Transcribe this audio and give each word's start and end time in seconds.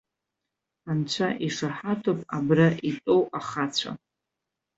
Анцәа 0.89 1.27
ишаҳаҭуп 1.47 2.19
абра 2.35 2.67
итәоу 2.89 3.21
ахацәа. 3.37 3.91